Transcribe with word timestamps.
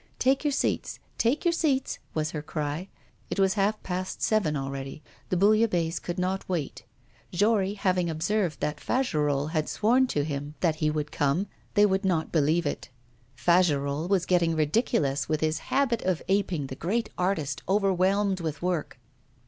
'Take 0.17 0.43
your 0.43 0.51
seats! 0.51 0.97
take 1.19 1.45
your 1.45 1.51
seats!' 1.51 1.99
was 2.15 2.31
her 2.31 2.41
cry. 2.41 2.89
It 3.29 3.39
was 3.39 3.53
half 3.53 3.83
past 3.83 4.19
seven 4.19 4.55
already, 4.57 5.03
the 5.29 5.37
bouillabaisse 5.37 5.99
could 5.99 6.17
not 6.17 6.49
wait. 6.49 6.81
Jory, 7.31 7.75
having 7.75 8.09
observed 8.09 8.61
that 8.61 8.79
Fagerolles 8.79 9.51
had 9.51 9.69
sworn 9.69 10.07
to 10.07 10.23
him 10.23 10.55
that 10.61 10.77
he 10.77 10.89
would 10.89 11.11
come, 11.11 11.45
they 11.75 11.85
would 11.85 12.03
not 12.03 12.31
believe 12.31 12.65
it. 12.65 12.89
Fagerolles 13.35 14.09
was 14.09 14.25
getting 14.25 14.55
ridiculous 14.55 15.29
with 15.29 15.41
his 15.41 15.59
habit 15.69 16.01
of 16.01 16.23
aping 16.27 16.65
the 16.65 16.75
great 16.75 17.11
artist 17.15 17.61
overwhelmed 17.69 18.39
with 18.39 18.63
work! 18.63 18.97